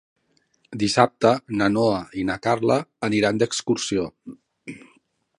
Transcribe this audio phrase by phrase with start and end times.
[0.83, 2.77] Dissabte na Noa i na Carla
[3.09, 4.07] aniran d'excursió.